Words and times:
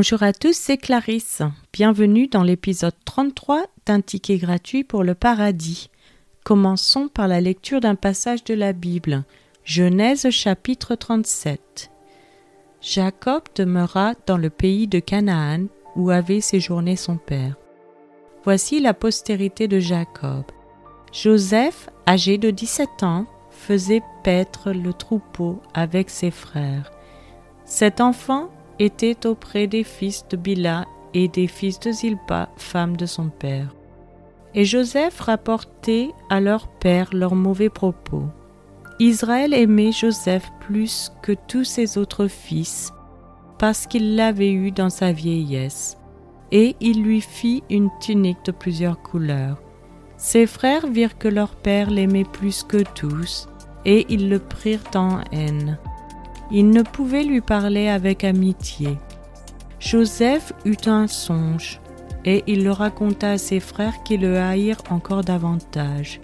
Bonjour 0.00 0.22
à 0.22 0.32
tous, 0.32 0.56
c'est 0.56 0.76
Clarisse. 0.76 1.42
Bienvenue 1.72 2.28
dans 2.28 2.44
l'épisode 2.44 2.94
33 3.04 3.64
d'un 3.84 4.00
ticket 4.00 4.36
gratuit 4.36 4.84
pour 4.84 5.02
le 5.02 5.16
paradis. 5.16 5.90
Commençons 6.44 7.08
par 7.08 7.26
la 7.26 7.40
lecture 7.40 7.80
d'un 7.80 7.96
passage 7.96 8.44
de 8.44 8.54
la 8.54 8.72
Bible. 8.72 9.24
Genèse 9.64 10.30
chapitre 10.30 10.94
37. 10.94 11.90
Jacob 12.80 13.42
demeura 13.56 14.14
dans 14.26 14.36
le 14.36 14.50
pays 14.50 14.86
de 14.86 15.00
Canaan 15.00 15.64
où 15.96 16.10
avait 16.10 16.42
séjourné 16.42 16.94
son 16.94 17.16
père. 17.16 17.56
Voici 18.44 18.78
la 18.78 18.94
postérité 18.94 19.66
de 19.66 19.80
Jacob. 19.80 20.44
Joseph, 21.12 21.90
âgé 22.06 22.38
de 22.38 22.52
17 22.52 23.02
ans, 23.02 23.26
faisait 23.50 24.02
paître 24.22 24.70
le 24.70 24.92
troupeau 24.92 25.60
avec 25.74 26.08
ses 26.08 26.30
frères. 26.30 26.92
Cet 27.64 28.00
enfant 28.00 28.48
était 28.78 29.26
auprès 29.26 29.66
des 29.66 29.84
fils 29.84 30.26
de 30.28 30.36
Bila 30.36 30.86
et 31.14 31.28
des 31.28 31.46
fils 31.46 31.80
de 31.80 31.90
Zilpa, 31.90 32.48
femme 32.56 32.96
de 32.96 33.06
son 33.06 33.28
père. 33.28 33.74
Et 34.54 34.64
Joseph 34.64 35.20
rapportait 35.20 36.10
à 36.30 36.40
leur 36.40 36.68
père 36.68 37.10
leurs 37.12 37.34
mauvais 37.34 37.68
propos. 37.70 38.24
Israël 38.98 39.54
aimait 39.54 39.92
Joseph 39.92 40.50
plus 40.60 41.12
que 41.22 41.32
tous 41.32 41.64
ses 41.64 41.98
autres 41.98 42.26
fils, 42.26 42.92
parce 43.58 43.86
qu'il 43.86 44.16
l'avait 44.16 44.52
eu 44.52 44.70
dans 44.70 44.90
sa 44.90 45.12
vieillesse, 45.12 45.98
et 46.50 46.76
il 46.80 47.02
lui 47.02 47.20
fit 47.20 47.62
une 47.70 47.90
tunique 48.00 48.44
de 48.44 48.52
plusieurs 48.52 49.00
couleurs. 49.00 49.62
Ses 50.16 50.46
frères 50.46 50.86
virent 50.88 51.18
que 51.18 51.28
leur 51.28 51.54
père 51.54 51.90
l'aimait 51.90 52.24
plus 52.24 52.64
que 52.64 52.82
tous, 52.94 53.48
et 53.84 54.06
ils 54.08 54.28
le 54.28 54.40
prirent 54.40 54.90
en 54.94 55.20
haine. 55.30 55.78
Il 56.50 56.70
ne 56.70 56.82
pouvait 56.82 57.24
lui 57.24 57.40
parler 57.40 57.88
avec 57.88 58.24
amitié. 58.24 58.96
Joseph 59.80 60.52
eut 60.64 60.86
un 60.86 61.06
songe, 61.06 61.80
et 62.24 62.42
il 62.46 62.64
le 62.64 62.72
raconta 62.72 63.32
à 63.32 63.38
ses 63.38 63.60
frères 63.60 64.02
qui 64.02 64.16
le 64.16 64.38
haïrent 64.38 64.82
encore 64.90 65.22
davantage. 65.22 66.20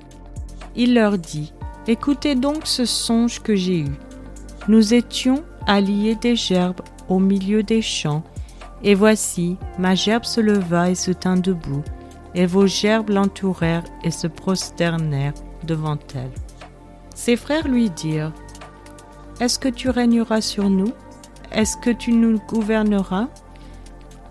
Il 0.76 0.94
leur 0.94 1.18
dit, 1.18 1.52
Écoutez 1.86 2.34
donc 2.34 2.66
ce 2.66 2.86
songe 2.86 3.40
que 3.40 3.54
j'ai 3.54 3.80
eu. 3.80 3.92
Nous 4.66 4.94
étions 4.94 5.44
alliés 5.66 6.14
des 6.14 6.36
gerbes 6.36 6.80
au 7.08 7.18
milieu 7.18 7.62
des 7.62 7.82
champs, 7.82 8.22
et 8.82 8.94
voici, 8.94 9.58
ma 9.78 9.94
gerbe 9.94 10.24
se 10.24 10.40
leva 10.40 10.90
et 10.90 10.94
se 10.94 11.10
tint 11.10 11.36
debout, 11.36 11.84
et 12.34 12.46
vos 12.46 12.66
gerbes 12.66 13.10
l'entourèrent 13.10 13.84
et 14.02 14.10
se 14.10 14.26
prosternèrent 14.26 15.34
devant 15.64 15.98
elle. 16.14 16.32
Ses 17.14 17.36
frères 17.36 17.68
lui 17.68 17.90
dirent, 17.90 18.32
est-ce 19.40 19.58
que 19.58 19.68
tu 19.68 19.90
régneras 19.90 20.40
sur 20.40 20.70
nous? 20.70 20.92
Est-ce 21.52 21.76
que 21.76 21.90
tu 21.90 22.12
nous 22.12 22.38
gouverneras? 22.48 23.28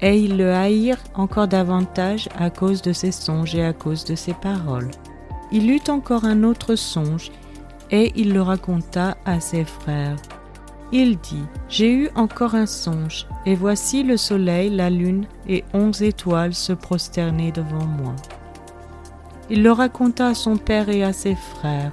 Et 0.02 0.18
ils 0.20 0.38
le 0.38 0.54
haïrent 0.54 1.04
encore 1.14 1.48
davantage 1.48 2.30
à 2.38 2.50
cause 2.50 2.82
de 2.82 2.94
ses 2.94 3.12
songes 3.12 3.56
et 3.56 3.64
à 3.64 3.74
cause 3.74 4.06
de 4.06 4.16
ses 4.16 4.34
paroles. 4.34 4.92
Il 5.52 5.70
eut 5.70 5.90
encore 5.90 6.26
un 6.26 6.44
autre 6.44 6.76
songe, 6.76 7.32
et 7.92 8.12
il 8.16 8.34
le 8.34 8.42
raconta 8.42 9.18
à 9.26 9.40
ses 9.40 9.66
frères. 9.66 10.16
Il 10.92 11.18
dit, 11.20 11.44
J'ai 11.70 11.94
eu 11.94 12.10
encore 12.16 12.56
un 12.56 12.66
songe, 12.66 13.28
et 13.46 13.56
voici 13.56 14.04
le 14.04 14.18
soleil, 14.18 14.70
la 14.70 14.90
lune 14.90 15.26
et 15.48 15.64
onze 15.74 16.02
étoiles 16.02 16.54
se 16.54 16.74
prosterner 16.74 17.52
devant 17.52 17.86
moi. 17.86 18.16
Il 19.50 19.64
le 19.64 19.72
raconta 19.72 20.28
à 20.28 20.34
son 20.34 20.58
père 20.58 20.90
et 20.90 21.04
à 21.04 21.14
ses 21.14 21.36
frères. 21.36 21.92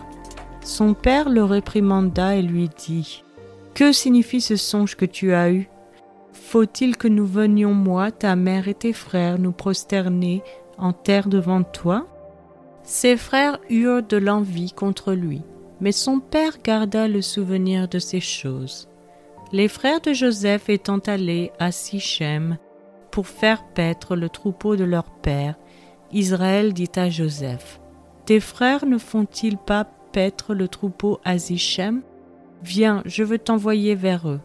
Son 0.62 0.92
père 0.94 1.30
le 1.30 1.42
réprimanda 1.42 2.36
et 2.36 2.42
lui 2.42 2.68
dit 2.68 3.24
Que 3.74 3.92
signifie 3.92 4.40
ce 4.40 4.56
songe 4.56 4.96
que 4.96 5.06
tu 5.06 5.32
as 5.32 5.50
eu? 5.50 5.68
Faut-il 6.32 6.96
que 6.96 7.08
nous 7.08 7.26
venions, 7.26 7.72
moi, 7.72 8.10
ta 8.10 8.36
mère 8.36 8.68
et 8.68 8.74
tes 8.74 8.92
frères, 8.92 9.38
nous 9.38 9.52
prosterner 9.52 10.42
en 10.78 10.92
terre 10.92 11.28
devant 11.28 11.62
toi? 11.62 12.06
Ses 12.82 13.16
frères 13.16 13.58
eurent 13.70 14.02
de 14.02 14.16
l'envie 14.16 14.72
contre 14.72 15.12
lui, 15.12 15.42
mais 15.80 15.92
son 15.92 16.20
père 16.20 16.58
garda 16.62 17.08
le 17.08 17.22
souvenir 17.22 17.88
de 17.88 17.98
ces 17.98 18.20
choses. 18.20 18.88
Les 19.52 19.68
frères 19.68 20.00
de 20.00 20.12
Joseph 20.12 20.68
étant 20.68 20.98
allés 20.98 21.52
à 21.58 21.72
Sichem 21.72 22.58
pour 23.10 23.26
faire 23.26 23.64
paître 23.74 24.14
le 24.14 24.28
troupeau 24.28 24.76
de 24.76 24.84
leur 24.84 25.04
père, 25.04 25.56
Israël 26.12 26.72
dit 26.72 26.90
à 26.96 27.08
Joseph 27.08 27.80
Tes 28.26 28.40
frères 28.40 28.86
ne 28.86 28.98
font-ils 28.98 29.56
pas 29.56 29.84
le 30.48 30.66
troupeau 30.66 31.20
à 31.24 31.38
Zichem 31.38 32.02
Viens, 32.62 33.02
je 33.06 33.22
veux 33.22 33.38
t'envoyer 33.38 33.94
vers 33.94 34.28
eux. 34.28 34.40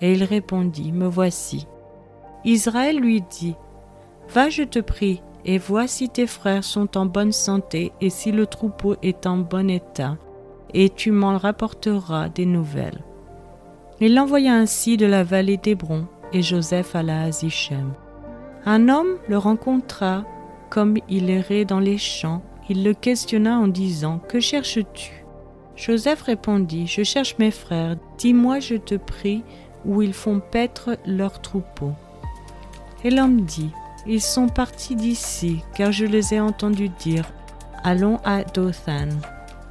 Et 0.00 0.12
il 0.12 0.24
répondit, 0.24 0.92
Me 0.92 1.06
voici. 1.06 1.66
Israël 2.44 2.98
lui 2.98 3.22
dit, 3.22 3.54
Va, 4.28 4.48
je 4.48 4.62
te 4.62 4.78
prie, 4.78 5.22
et 5.44 5.58
vois 5.58 5.86
si 5.86 6.08
tes 6.08 6.26
frères 6.26 6.64
sont 6.64 6.96
en 6.96 7.06
bonne 7.06 7.32
santé 7.32 7.92
et 8.00 8.10
si 8.10 8.32
le 8.32 8.46
troupeau 8.46 8.96
est 9.02 9.26
en 9.26 9.38
bon 9.38 9.70
état, 9.70 10.16
et 10.74 10.90
tu 10.90 11.12
m'en 11.12 11.38
rapporteras 11.38 12.28
des 12.28 12.46
nouvelles. 12.46 13.04
Il 14.00 14.14
l'envoya 14.14 14.54
ainsi 14.54 14.96
de 14.96 15.06
la 15.06 15.22
vallée 15.22 15.56
d'Hébron, 15.56 16.06
et 16.32 16.42
Joseph 16.42 16.96
alla 16.96 17.22
à 17.22 17.30
Zichem. 17.30 17.92
Un 18.64 18.88
homme 18.88 19.18
le 19.28 19.38
rencontra 19.38 20.24
comme 20.68 20.96
il 21.08 21.30
errait 21.30 21.64
dans 21.64 21.78
les 21.78 21.98
champs 21.98 22.42
il 22.68 22.82
le 22.84 22.94
questionna 22.94 23.58
en 23.58 23.68
disant 23.68 24.20
Que 24.28 24.40
cherches-tu? 24.40 25.24
Joseph 25.76 26.22
répondit 26.22 26.86
Je 26.86 27.02
cherche 27.02 27.36
mes 27.38 27.50
frères. 27.50 27.96
Dis-moi, 28.18 28.60
je 28.60 28.76
te 28.76 28.94
prie, 28.94 29.44
où 29.84 30.02
ils 30.02 30.14
font 30.14 30.40
paître 30.40 30.96
leurs 31.06 31.40
troupeaux. 31.40 31.92
Et 33.04 33.10
l'homme 33.10 33.42
dit 33.42 33.70
Ils 34.06 34.22
sont 34.22 34.48
partis 34.48 34.96
d'ici, 34.96 35.62
car 35.74 35.92
je 35.92 36.06
les 36.06 36.34
ai 36.34 36.40
entendus 36.40 36.88
dire 36.88 37.30
Allons 37.84 38.18
à 38.24 38.42
Dothan. 38.42 39.08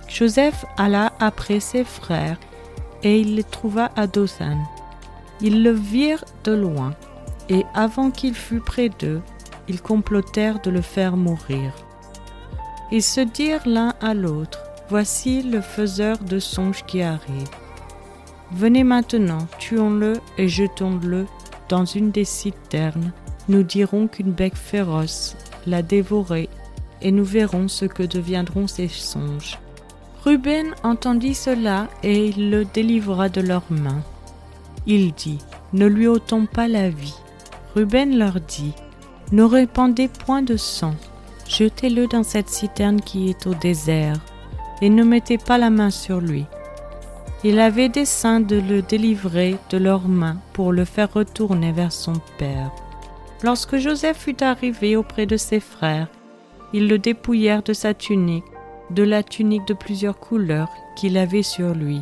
Joseph 0.07 0.65
alla 0.77 1.11
après 1.19 1.59
ses 1.59 1.83
frères, 1.83 2.39
et 3.03 3.19
il 3.19 3.35
les 3.35 3.43
trouva 3.43 3.91
à 3.95 4.07
Dothan. 4.07 4.57
Ils 5.41 5.63
le 5.63 5.71
virent 5.71 6.23
de 6.43 6.53
loin, 6.53 6.93
et 7.49 7.65
avant 7.73 8.11
qu'il 8.11 8.35
fût 8.35 8.61
près 8.61 8.89
d'eux, 8.89 9.21
ils 9.67 9.81
complotèrent 9.81 10.61
de 10.61 10.69
le 10.69 10.81
faire 10.81 11.17
mourir. 11.17 11.73
Ils 12.91 13.03
se 13.03 13.21
dirent 13.21 13.67
l'un 13.67 13.93
à 14.01 14.13
l'autre, 14.13 14.59
Voici 14.87 15.41
le 15.41 15.61
faiseur 15.61 16.19
de 16.19 16.37
songes 16.37 16.85
qui 16.85 17.01
arrive. 17.01 17.49
Venez 18.51 18.83
maintenant, 18.83 19.47
tuons-le 19.57 20.13
et 20.37 20.47
jetons-le 20.47 21.25
dans 21.69 21.85
une 21.85 22.11
des 22.11 22.23
citernes. 22.23 23.11
Nous 23.49 23.63
dirons 23.63 24.07
qu'une 24.07 24.31
bec 24.31 24.55
féroce 24.55 25.35
l'a 25.65 25.81
dévoré, 25.81 26.49
et 27.01 27.11
nous 27.11 27.23
verrons 27.23 27.67
ce 27.67 27.85
que 27.85 28.03
deviendront 28.03 28.67
ses 28.67 28.87
songes. 28.87 29.59
Ruben 30.23 30.75
entendit 30.83 31.35
cela, 31.35 31.87
et 32.03 32.27
il 32.27 32.51
le 32.51 32.65
délivra 32.65 33.27
de 33.29 33.41
leurs 33.41 33.71
mains. 33.71 34.03
Il 34.85 35.13
dit, 35.13 35.39
Ne 35.73 35.87
lui 35.87 36.07
ôtons 36.07 36.45
pas 36.45 36.67
la 36.67 36.89
vie. 36.89 37.15
Ruben 37.75 38.17
leur 38.17 38.39
dit, 38.39 38.73
Ne 39.31 39.43
répandez 39.43 40.07
point 40.07 40.43
de 40.43 40.57
sang, 40.57 40.93
Jetez-le 41.47 42.07
dans 42.07 42.23
cette 42.23 42.49
citerne 42.49 43.01
qui 43.01 43.29
est 43.29 43.47
au 43.47 43.53
désert, 43.53 44.17
et 44.81 44.89
ne 44.89 45.03
mettez 45.03 45.37
pas 45.37 45.57
la 45.57 45.69
main 45.69 45.91
sur 45.91 46.19
lui. 46.19 46.45
Il 47.43 47.59
avait 47.59 47.89
dessein 47.89 48.39
de 48.39 48.55
le 48.55 48.81
délivrer 48.81 49.57
de 49.69 49.77
leurs 49.77 50.07
mains 50.07 50.37
pour 50.53 50.71
le 50.71 50.85
faire 50.85 51.13
retourner 51.13 51.71
vers 51.71 51.91
son 51.91 52.13
père. 52.39 52.71
Lorsque 53.43 53.77
Joseph 53.77 54.17
fut 54.17 54.41
arrivé 54.41 54.95
auprès 54.95 55.27
de 55.27 55.37
ses 55.37 55.59
frères, 55.59 56.07
ils 56.73 56.87
le 56.87 56.97
dépouillèrent 56.97 57.61
de 57.61 57.73
sa 57.73 57.93
tunique, 57.93 58.45
de 58.89 59.03
la 59.03 59.21
tunique 59.21 59.67
de 59.67 59.73
plusieurs 59.73 60.19
couleurs 60.19 60.69
qu'il 60.95 61.17
avait 61.17 61.43
sur 61.43 61.73
lui. 61.75 62.01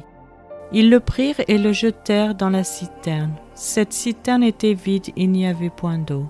Ils 0.72 0.90
le 0.90 1.00
prirent 1.00 1.42
et 1.48 1.58
le 1.58 1.74
jetèrent 1.74 2.36
dans 2.36 2.50
la 2.50 2.64
citerne. 2.64 3.34
Cette 3.54 3.94
citerne 3.94 4.44
était 4.44 4.74
vide, 4.74 5.12
il 5.16 5.32
n'y 5.32 5.46
avait 5.46 5.70
point 5.70 5.98
d'eau. 5.98 6.26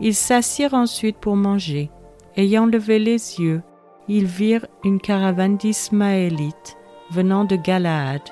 Ils 0.00 0.14
s'assirent 0.14 0.74
ensuite 0.74 1.16
pour 1.16 1.36
manger. 1.36 1.90
Ayant 2.36 2.66
levé 2.66 2.98
les 2.98 3.40
yeux, 3.40 3.62
ils 4.08 4.24
virent 4.24 4.66
une 4.84 5.00
caravane 5.00 5.58
d'Ismaélites 5.58 6.76
venant 7.10 7.44
de 7.44 7.56
Galaad. 7.56 8.22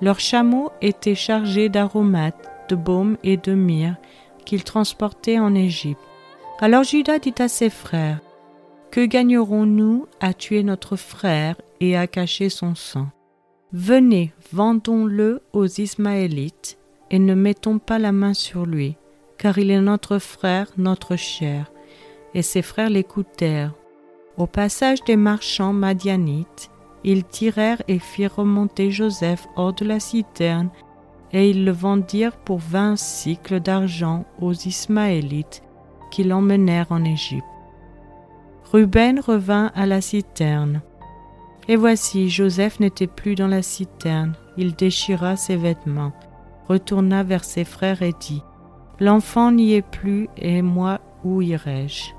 Leurs 0.00 0.20
chameaux 0.20 0.70
étaient 0.80 1.16
chargés 1.16 1.68
d'aromates, 1.68 2.50
de 2.68 2.76
baumes 2.76 3.16
et 3.24 3.36
de 3.36 3.52
myrrhe 3.52 3.96
qu'ils 4.44 4.64
transportaient 4.64 5.40
en 5.40 5.54
Égypte. 5.54 6.00
Alors 6.60 6.84
Judas 6.84 7.18
dit 7.18 7.34
à 7.38 7.48
ses 7.48 7.70
frères, 7.70 8.20
Que 8.92 9.04
gagnerons-nous 9.04 10.06
à 10.20 10.34
tuer 10.34 10.62
notre 10.62 10.96
frère 10.96 11.56
et 11.80 11.96
à 11.96 12.06
cacher 12.06 12.48
son 12.48 12.76
sang? 12.76 13.08
Venez, 13.72 14.32
vendons-le 14.52 15.42
aux 15.52 15.66
Ismaélites, 15.66 16.78
et 17.10 17.18
ne 17.18 17.34
mettons 17.34 17.78
pas 17.78 17.98
la 17.98 18.12
main 18.12 18.34
sur 18.34 18.66
lui, 18.66 18.96
car 19.38 19.58
il 19.58 19.70
est 19.70 19.80
notre 19.80 20.18
frère, 20.18 20.68
notre 20.76 21.16
chair 21.16 21.72
et 22.34 22.42
ses 22.42 22.62
frères 22.62 22.90
l'écoutèrent. 22.90 23.74
Au 24.36 24.46
passage 24.46 25.02
des 25.04 25.16
marchands 25.16 25.72
madianites, 25.72 26.70
ils 27.04 27.24
tirèrent 27.24 27.82
et 27.88 27.98
firent 27.98 28.36
remonter 28.36 28.90
Joseph 28.90 29.46
hors 29.56 29.72
de 29.72 29.84
la 29.84 30.00
citerne 30.00 30.70
et 31.32 31.50
ils 31.50 31.64
le 31.64 31.72
vendirent 31.72 32.36
pour 32.36 32.58
vingt 32.58 32.96
cycles 32.96 33.60
d'argent 33.60 34.24
aux 34.40 34.52
Ismaélites 34.52 35.62
qui 36.10 36.24
l'emmenèrent 36.24 36.92
en 36.92 37.04
Égypte. 37.04 37.44
Ruben 38.72 39.20
revint 39.20 39.70
à 39.74 39.86
la 39.86 40.00
citerne. 40.00 40.82
Et 41.68 41.76
voici, 41.76 42.28
Joseph 42.28 42.80
n'était 42.80 43.06
plus 43.06 43.34
dans 43.34 43.48
la 43.48 43.62
citerne. 43.62 44.34
Il 44.56 44.74
déchira 44.74 45.36
ses 45.36 45.56
vêtements, 45.56 46.12
retourna 46.68 47.22
vers 47.22 47.44
ses 47.44 47.64
frères 47.64 48.02
et 48.02 48.14
dit, 48.18 48.42
L'enfant 49.00 49.52
n'y 49.52 49.74
est 49.74 49.82
plus, 49.82 50.28
et 50.36 50.62
moi, 50.62 51.00
où 51.24 51.40
irai-je? 51.40 52.12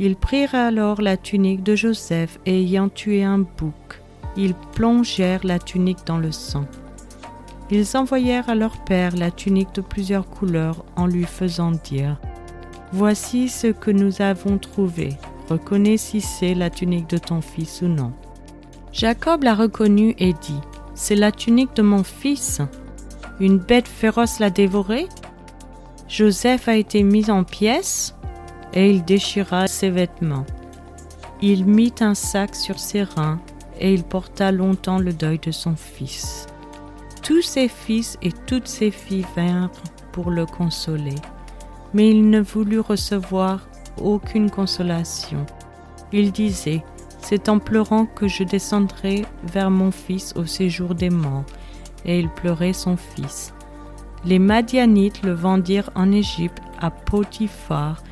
Ils 0.00 0.16
prirent 0.16 0.54
alors 0.54 1.00
la 1.00 1.16
tunique 1.16 1.62
de 1.62 1.76
Joseph, 1.76 2.38
et 2.46 2.60
ayant 2.60 2.88
tué 2.88 3.22
un 3.22 3.38
bouc, 3.38 4.02
ils 4.36 4.54
plongèrent 4.72 5.44
la 5.44 5.58
tunique 5.58 6.06
dans 6.06 6.18
le 6.18 6.32
sang. 6.32 6.64
Ils 7.70 7.96
envoyèrent 7.96 8.50
à 8.50 8.54
leur 8.54 8.84
père 8.84 9.16
la 9.16 9.30
tunique 9.30 9.74
de 9.74 9.80
plusieurs 9.80 10.28
couleurs 10.28 10.84
en 10.96 11.06
lui 11.06 11.24
faisant 11.24 11.70
dire 11.70 12.20
Voici 12.92 13.48
ce 13.48 13.68
que 13.68 13.90
nous 13.90 14.20
avons 14.20 14.58
trouvé. 14.58 15.10
Reconnais 15.48 15.96
si 15.96 16.20
c'est 16.20 16.54
la 16.54 16.70
tunique 16.70 17.08
de 17.08 17.18
ton 17.18 17.40
fils 17.40 17.82
ou 17.82 17.86
non. 17.86 18.12
Jacob 18.92 19.42
la 19.42 19.54
reconnut 19.54 20.14
et 20.18 20.32
dit 20.32 20.60
C'est 20.94 21.16
la 21.16 21.32
tunique 21.32 21.74
de 21.74 21.82
mon 21.82 22.04
fils. 22.04 22.60
Une 23.40 23.58
bête 23.58 23.88
féroce 23.88 24.38
l'a 24.38 24.50
dévorée 24.50 25.08
Joseph 26.06 26.68
a 26.68 26.76
été 26.76 27.02
mis 27.02 27.30
en 27.30 27.44
pièces 27.44 28.14
et 28.74 28.90
il 28.90 29.04
déchira 29.04 29.66
ses 29.66 29.90
vêtements. 29.90 30.46
Il 31.40 31.64
mit 31.64 31.94
un 32.00 32.14
sac 32.14 32.54
sur 32.54 32.78
ses 32.78 33.02
reins 33.02 33.40
et 33.80 33.92
il 33.92 34.04
porta 34.04 34.52
longtemps 34.52 34.98
le 34.98 35.12
deuil 35.12 35.38
de 35.38 35.50
son 35.50 35.76
fils. 35.76 36.46
Tous 37.22 37.42
ses 37.42 37.68
fils 37.68 38.18
et 38.22 38.32
toutes 38.46 38.68
ses 38.68 38.90
filles 38.90 39.26
vinrent 39.34 39.70
pour 40.12 40.30
le 40.30 40.46
consoler, 40.46 41.14
mais 41.92 42.10
il 42.10 42.28
ne 42.28 42.40
voulut 42.40 42.80
recevoir 42.80 43.66
aucune 44.00 44.50
consolation. 44.50 45.46
Il 46.12 46.30
disait, 46.32 46.84
C'est 47.20 47.48
en 47.48 47.58
pleurant 47.58 48.06
que 48.06 48.28
je 48.28 48.44
descendrai 48.44 49.24
vers 49.42 49.70
mon 49.70 49.90
fils 49.90 50.32
au 50.36 50.46
séjour 50.46 50.94
des 50.94 51.10
morts. 51.10 51.44
Et 52.04 52.20
il 52.20 52.28
pleurait 52.28 52.74
son 52.74 52.96
fils. 52.96 53.54
Les 54.24 54.38
Madianites 54.38 55.22
le 55.22 55.32
vendirent 55.32 55.90
en 55.94 56.12
Égypte 56.12 56.62
à 56.80 56.90
Potiphar, 56.90 58.03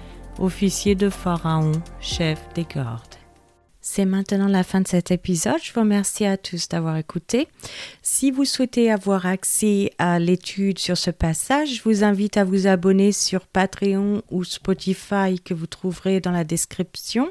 officier 0.42 0.96
de 0.96 1.08
Pharaon, 1.08 1.72
chef 2.00 2.40
des 2.54 2.64
gardes. 2.64 3.14
C'est 3.80 4.04
maintenant 4.04 4.48
la 4.48 4.64
fin 4.64 4.80
de 4.80 4.88
cet 4.88 5.10
épisode. 5.10 5.60
Je 5.62 5.72
vous 5.72 5.80
remercie 5.80 6.24
à 6.24 6.36
tous 6.36 6.68
d'avoir 6.68 6.96
écouté. 6.96 7.48
Si 8.02 8.30
vous 8.30 8.44
souhaitez 8.44 8.90
avoir 8.90 9.26
accès 9.26 9.92
à 9.98 10.18
l'étude 10.18 10.78
sur 10.78 10.96
ce 10.96 11.10
passage, 11.10 11.76
je 11.76 11.82
vous 11.82 12.04
invite 12.04 12.36
à 12.36 12.44
vous 12.44 12.66
abonner 12.66 13.12
sur 13.12 13.46
Patreon 13.46 14.22
ou 14.30 14.44
Spotify 14.44 15.40
que 15.44 15.54
vous 15.54 15.66
trouverez 15.66 16.20
dans 16.20 16.30
la 16.30 16.44
description. 16.44 17.30